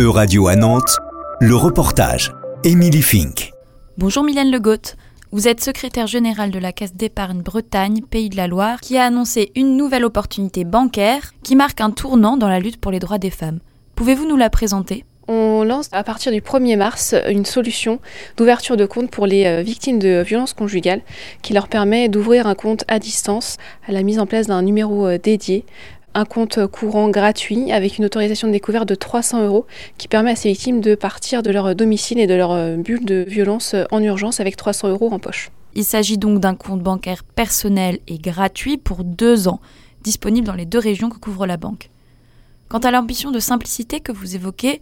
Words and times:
E-Radio 0.00 0.48
à 0.48 0.56
Nantes, 0.56 0.98
le 1.40 1.54
reportage. 1.54 2.32
Émilie 2.64 3.00
Fink. 3.00 3.52
Bonjour 3.96 4.24
Mylène 4.24 4.50
Legault. 4.50 4.96
Vous 5.30 5.46
êtes 5.46 5.60
secrétaire 5.60 6.08
générale 6.08 6.50
de 6.50 6.58
la 6.58 6.72
Caisse 6.72 6.96
d'épargne 6.96 7.42
Bretagne, 7.42 8.00
Pays 8.02 8.28
de 8.28 8.36
la 8.36 8.48
Loire, 8.48 8.80
qui 8.80 8.98
a 8.98 9.04
annoncé 9.04 9.52
une 9.54 9.76
nouvelle 9.76 10.04
opportunité 10.04 10.64
bancaire 10.64 11.30
qui 11.44 11.54
marque 11.54 11.80
un 11.80 11.92
tournant 11.92 12.36
dans 12.36 12.48
la 12.48 12.58
lutte 12.58 12.80
pour 12.80 12.90
les 12.90 12.98
droits 12.98 13.18
des 13.18 13.30
femmes. 13.30 13.60
Pouvez-vous 13.94 14.26
nous 14.26 14.36
la 14.36 14.50
présenter? 14.50 15.04
On 15.28 15.62
lance 15.62 15.88
à 15.92 16.02
partir 16.02 16.32
du 16.32 16.40
1er 16.40 16.76
mars 16.76 17.14
une 17.30 17.44
solution 17.44 18.00
d'ouverture 18.36 18.76
de 18.76 18.86
compte 18.86 19.12
pour 19.12 19.26
les 19.26 19.46
euh, 19.46 19.62
victimes 19.62 20.00
de 20.00 20.24
violences 20.26 20.54
conjugales 20.54 21.02
qui 21.40 21.52
leur 21.52 21.68
permet 21.68 22.08
d'ouvrir 22.08 22.48
un 22.48 22.56
compte 22.56 22.84
à 22.88 22.98
distance 22.98 23.58
à 23.86 23.92
la 23.92 24.02
mise 24.02 24.18
en 24.18 24.26
place 24.26 24.48
d'un 24.48 24.62
numéro 24.62 25.06
euh, 25.06 25.18
dédié 25.18 25.64
un 26.14 26.24
compte 26.24 26.66
courant 26.66 27.08
gratuit 27.08 27.72
avec 27.72 27.98
une 27.98 28.04
autorisation 28.04 28.48
de 28.48 28.52
découvert 28.52 28.86
de 28.86 28.94
300 28.94 29.44
euros 29.44 29.66
qui 29.98 30.08
permet 30.08 30.30
à 30.30 30.36
ces 30.36 30.50
victimes 30.50 30.80
de 30.80 30.94
partir 30.94 31.42
de 31.42 31.50
leur 31.50 31.74
domicile 31.74 32.18
et 32.18 32.26
de 32.26 32.34
leur 32.34 32.52
euh, 32.52 32.76
bulle 32.76 33.04
de 33.04 33.24
violence 33.26 33.74
en 33.90 34.02
urgence 34.02 34.40
avec 34.40 34.56
300 34.56 34.88
euros 34.88 35.10
en 35.12 35.18
poche. 35.18 35.50
Il 35.74 35.84
s'agit 35.84 36.18
donc 36.18 36.38
d'un 36.38 36.54
compte 36.54 36.80
bancaire 36.80 37.24
personnel 37.24 37.98
et 38.06 38.18
gratuit 38.18 38.78
pour 38.78 39.02
deux 39.02 39.48
ans, 39.48 39.60
disponible 40.02 40.46
dans 40.46 40.54
les 40.54 40.66
deux 40.66 40.78
régions 40.78 41.10
que 41.10 41.18
couvre 41.18 41.46
la 41.46 41.56
banque. 41.56 41.90
Quant 42.68 42.78
à 42.78 42.90
l'ambition 42.90 43.32
de 43.32 43.40
simplicité 43.40 44.00
que 44.00 44.12
vous 44.12 44.36
évoquez, 44.36 44.80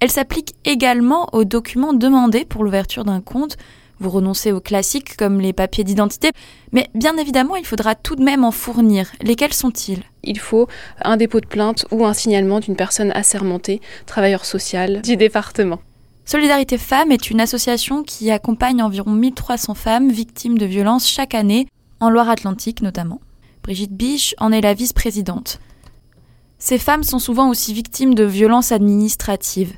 elle 0.00 0.10
s'applique 0.10 0.54
également 0.64 1.28
aux 1.32 1.44
documents 1.44 1.94
demandés 1.94 2.44
pour 2.44 2.62
l'ouverture 2.64 3.04
d'un 3.04 3.20
compte. 3.20 3.56
Vous 4.00 4.10
renoncez 4.10 4.52
aux 4.52 4.60
classiques 4.60 5.16
comme 5.16 5.40
les 5.40 5.52
papiers 5.52 5.84
d'identité, 5.84 6.30
mais 6.72 6.88
bien 6.94 7.16
évidemment, 7.16 7.56
il 7.56 7.64
faudra 7.64 7.94
tout 7.94 8.16
de 8.16 8.24
même 8.24 8.44
en 8.44 8.50
fournir. 8.50 9.10
Lesquels 9.22 9.52
sont-ils? 9.52 10.02
Il 10.22 10.38
faut 10.38 10.68
un 11.02 11.16
dépôt 11.16 11.40
de 11.40 11.46
plainte 11.46 11.86
ou 11.90 12.04
un 12.04 12.14
signalement 12.14 12.60
d'une 12.60 12.76
personne 12.76 13.12
assermentée, 13.12 13.80
travailleur 14.06 14.44
social 14.44 15.02
du 15.02 15.16
département. 15.16 15.80
Solidarité 16.24 16.78
Femmes 16.78 17.12
est 17.12 17.30
une 17.30 17.40
association 17.40 18.02
qui 18.02 18.30
accompagne 18.30 18.82
environ 18.82 19.10
1300 19.10 19.74
femmes 19.74 20.10
victimes 20.10 20.56
de 20.56 20.64
violences 20.66 21.06
chaque 21.06 21.34
année, 21.34 21.66
en 22.00 22.10
Loire-Atlantique 22.10 22.82
notamment. 22.82 23.20
Brigitte 23.62 23.92
Biche 23.92 24.34
en 24.38 24.50
est 24.50 24.60
la 24.60 24.74
vice-présidente. 24.74 25.60
Ces 26.58 26.78
femmes 26.78 27.02
sont 27.02 27.18
souvent 27.18 27.50
aussi 27.50 27.74
victimes 27.74 28.14
de 28.14 28.24
violences 28.24 28.72
administratives. 28.72 29.74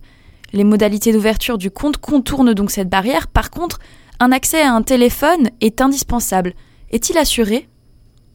Les 0.53 0.65
modalités 0.65 1.13
d'ouverture 1.13 1.59
du 1.59 1.71
compte 1.71 1.97
contournent 1.97 2.55
donc 2.55 2.71
cette 2.71 2.89
barrière. 2.89 3.27
Par 3.27 3.51
contre, 3.51 3.81
un 4.21 4.33
accès 4.33 4.63
à 4.63 4.73
un 4.73 4.83
téléphone 4.83 5.51
est 5.61 5.81
indispensable. 5.81 6.55
Est-il 6.91 7.19
assuré? 7.19 7.69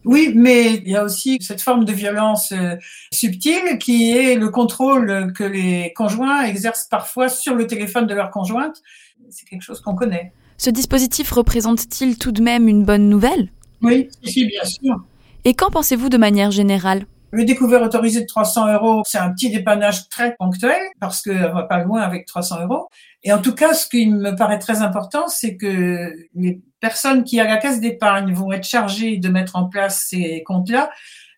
Oui, 0.03 0.33
mais 0.35 0.75
il 0.75 0.89
y 0.89 0.95
a 0.95 1.03
aussi 1.03 1.37
cette 1.41 1.61
forme 1.61 1.85
de 1.85 1.93
violence 1.93 2.51
euh, 2.53 2.75
subtile 3.13 3.77
qui 3.79 4.17
est 4.17 4.35
le 4.35 4.49
contrôle 4.49 5.31
que 5.33 5.43
les 5.43 5.93
conjoints 5.95 6.43
exercent 6.43 6.87
parfois 6.89 7.29
sur 7.29 7.53
le 7.53 7.67
téléphone 7.67 8.07
de 8.07 8.15
leur 8.15 8.31
conjointe. 8.31 8.81
C'est 9.29 9.47
quelque 9.47 9.61
chose 9.61 9.79
qu'on 9.81 9.95
connaît. 9.95 10.31
Ce 10.57 10.69
dispositif 10.69 11.31
représente-t-il 11.31 12.17
tout 12.17 12.31
de 12.31 12.41
même 12.41 12.67
une 12.67 12.83
bonne 12.83 13.09
nouvelle? 13.09 13.51
Oui, 13.81 14.09
si, 14.23 14.45
bien 14.45 14.63
sûr. 14.63 15.03
Et 15.45 15.53
qu'en 15.53 15.69
pensez-vous 15.69 16.09
de 16.09 16.17
manière 16.17 16.51
générale? 16.51 17.05
Le 17.31 17.45
découvert 17.45 17.81
autorisé 17.81 18.21
de 18.21 18.25
300 18.25 18.73
euros, 18.73 19.03
c'est 19.05 19.17
un 19.17 19.31
petit 19.31 19.49
dépannage 19.49 20.09
très 20.09 20.35
ponctuel 20.35 20.81
parce 20.99 21.21
qu'on 21.21 21.53
va 21.53 21.63
pas 21.63 21.83
loin 21.83 22.01
avec 22.01 22.25
300 22.25 22.63
euros. 22.63 22.89
Et 23.23 23.31
en 23.31 23.41
tout 23.41 23.55
cas, 23.55 23.73
ce 23.73 23.87
qui 23.87 24.07
me 24.07 24.35
paraît 24.35 24.59
très 24.59 24.81
important, 24.81 25.27
c'est 25.27 25.55
que 25.55 26.13
les 26.35 26.61
personnes 26.79 27.23
qui 27.23 27.39
à 27.39 27.45
la 27.45 27.57
caisse 27.57 27.79
d'épargne 27.79 28.33
vont 28.33 28.51
être 28.51 28.65
chargées 28.65 29.17
de 29.17 29.29
mettre 29.29 29.55
en 29.55 29.65
place 29.65 30.07
ces 30.09 30.43
comptes-là 30.43 30.89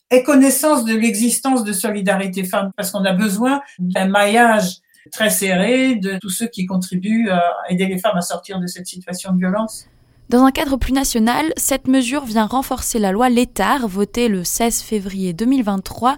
aient 0.10 0.24
connaissance 0.24 0.86
de 0.86 0.96
l'existence 0.96 1.64
de 1.64 1.74
Solidarité 1.74 2.44
Femmes 2.44 2.72
parce 2.76 2.92
qu'on 2.92 3.06
a 3.06 3.14
besoin 3.14 3.62
d'un 3.80 4.08
maillage 4.08 4.78
très 5.12 5.30
serré 5.30 5.96
de 5.96 6.18
tous 6.20 6.30
ceux 6.30 6.48
qui 6.48 6.66
contribuent 6.66 7.30
à 7.30 7.44
aider 7.70 7.86
les 7.86 8.00
femmes 8.00 8.18
à 8.18 8.22
sortir 8.22 8.60
de 8.60 8.68
cette 8.68 8.88
situation 8.88 9.34
de 9.34 9.40
violence. 9.40 9.88
Dans 10.30 10.44
un 10.44 10.52
cadre 10.52 10.78
plus 10.78 10.94
national, 10.94 11.54
cette 11.58 11.88
mesure 11.88 12.26
vient 12.26 12.46
renforcer 12.46 12.98
la 12.98 13.12
loi 13.12 13.30
Létard, 13.30 13.88
votée 13.88 14.30
le 14.30 14.44
16 14.44 14.82
février 14.82 15.34
2023, 15.34 16.18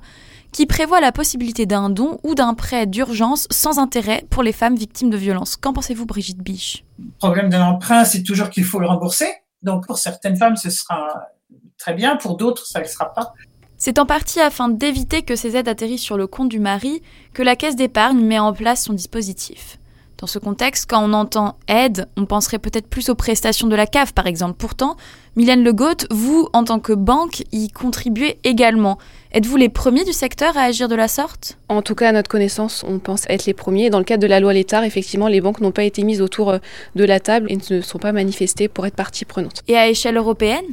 qui 0.52 0.66
prévoit 0.66 1.02
la 1.02 1.12
possibilité 1.12 1.66
d'un 1.66 1.90
don 1.90 2.18
ou 2.24 2.34
d'un 2.34 2.54
prêt 2.54 2.86
d'urgence 2.86 3.48
sans 3.52 3.78
intérêt 3.78 4.24
pour 4.30 4.42
les 4.42 4.54
femmes 4.54 4.76
victimes 4.76 5.10
de 5.10 5.18
violences. 5.18 5.58
Qu'en 5.58 5.74
pensez-vous, 5.74 6.06
Brigitte 6.06 6.42
Biche? 6.42 6.86
Le 6.98 7.12
problème 7.18 7.50
d'un 7.50 7.64
emprunt, 7.64 8.06
c'est 8.06 8.24
toujours 8.24 8.50
qu'il 8.50 8.64
faut 8.64 8.80
le 8.80 8.88
rembourser. 8.88 9.28
Donc 9.64 9.86
pour 9.88 9.98
certaines 9.98 10.38
femmes, 10.38 10.56
ce 10.56 10.70
sera 10.70 11.28
très 11.78 11.94
bien, 11.94 12.16
pour 12.16 12.38
d'autres, 12.38 12.66
ça 12.66 12.80
ne 12.80 12.86
le 12.86 12.90
sera 12.90 13.12
pas. 13.14 13.34
C'est 13.78 14.00
en 14.00 14.06
partie 14.06 14.40
afin 14.40 14.70
d'éviter 14.70 15.24
que 15.24 15.36
ces 15.36 15.58
aides 15.58 15.68
atterrissent 15.68 16.02
sur 16.02 16.16
le 16.16 16.28
compte 16.28 16.50
du 16.50 16.60
mari 16.60 17.02
que 17.34 17.44
la 17.44 17.58
caisse 17.58 17.76
d'épargne 17.76 18.20
met 18.20 18.40
en 18.40 18.54
place 18.54 18.86
son 18.86 18.94
dispositif. 18.94 19.78
Dans 20.18 20.28
ce 20.28 20.40
contexte, 20.40 20.90
quand 20.90 21.04
on 21.04 21.12
entend 21.12 21.58
aide, 21.68 22.08
on 22.16 22.26
penserait 22.26 22.58
peut-être 22.60 22.88
plus 22.88 23.10
aux 23.10 23.16
prestations 23.16 23.68
de 23.68 23.76
la 23.76 23.86
CAF, 23.86 24.14
par 24.14 24.28
exemple. 24.28 24.56
Pourtant, 24.58 24.96
Mylène 25.36 25.62
Legault, 25.62 26.08
vous, 26.10 26.48
en 26.54 26.64
tant 26.64 26.80
que 26.80 26.94
banque, 26.94 27.44
y 27.52 27.68
contribuez 27.70 28.40
également. 28.46 28.98
Êtes-vous 29.34 29.58
les 29.58 29.68
premiers 29.68 30.06
du 30.06 30.14
secteur 30.14 30.56
à 30.56 30.62
agir 30.62 30.88
de 30.88 30.96
la 30.96 31.10
sorte? 31.10 31.58
En 31.68 31.82
tout 31.82 31.96
cas, 31.96 32.10
à 32.10 32.12
notre 32.14 32.30
connaissance, 32.30 32.86
on 32.88 33.00
pense 33.00 33.26
être 33.28 33.46
les 33.46 33.54
premiers. 33.54 33.90
Dans 33.90 33.98
le 33.98 34.06
cadre 34.06 34.22
de 34.22 34.28
la 34.28 34.40
loi 34.40 34.54
Létard, 34.54 34.86
effectivement, 34.86 35.28
les 35.28 35.42
banques 35.42 35.60
n'ont 35.60 35.72
pas 35.72 35.84
été 35.84 36.04
mises 36.06 36.22
autour 36.22 36.50
euh, 36.50 36.58
de 36.96 37.04
la 37.04 37.20
table 37.20 37.48
et 37.52 37.58
ne 37.70 37.82
sont 37.82 38.00
pas 38.00 38.14
manifestées 38.14 38.70
pour 38.70 38.86
être 38.86 38.96
partie 38.96 39.26
prenante. 39.26 39.64
Et 39.68 39.76
à 39.76 39.90
échelle 39.90 40.16
européenne? 40.16 40.66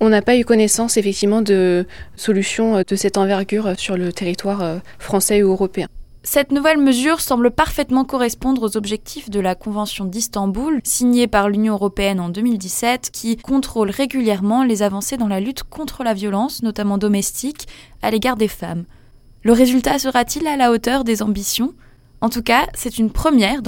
On 0.00 0.08
n'a 0.08 0.22
pas 0.22 0.36
eu 0.38 0.44
connaissance 0.46 0.96
effectivement 0.96 1.42
de 1.42 1.86
solutions 2.16 2.78
euh, 2.78 2.82
de 2.88 2.96
cette 2.96 3.18
envergure 3.18 3.66
euh, 3.66 3.74
sur 3.76 3.98
le 3.98 4.10
territoire 4.10 4.80
français 4.98 5.42
ou 5.42 5.50
européen. 5.50 5.88
Cette 6.28 6.50
nouvelle 6.50 6.78
mesure 6.78 7.20
semble 7.20 7.52
parfaitement 7.52 8.04
correspondre 8.04 8.64
aux 8.64 8.76
objectifs 8.76 9.30
de 9.30 9.38
la 9.38 9.54
Convention 9.54 10.04
d'Istanbul, 10.04 10.80
signée 10.82 11.28
par 11.28 11.48
l'Union 11.48 11.74
européenne 11.74 12.18
en 12.18 12.30
2017, 12.30 13.10
qui 13.12 13.36
contrôle 13.36 13.90
régulièrement 13.90 14.64
les 14.64 14.82
avancées 14.82 15.16
dans 15.16 15.28
la 15.28 15.38
lutte 15.38 15.62
contre 15.62 16.02
la 16.02 16.14
violence, 16.14 16.64
notamment 16.64 16.98
domestique, 16.98 17.68
à 18.02 18.10
l'égard 18.10 18.36
des 18.36 18.48
femmes. 18.48 18.86
Le 19.44 19.52
résultat 19.52 20.00
sera-t-il 20.00 20.48
à 20.48 20.56
la 20.56 20.72
hauteur 20.72 21.04
des 21.04 21.22
ambitions? 21.22 21.74
En 22.20 22.28
tout 22.28 22.42
cas, 22.42 22.66
c'est 22.74 22.98
une 22.98 23.12
première 23.12 23.62
dans 23.62 23.64